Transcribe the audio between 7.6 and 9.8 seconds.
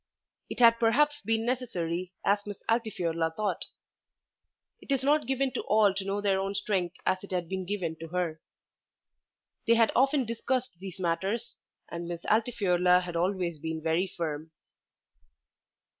given to her. They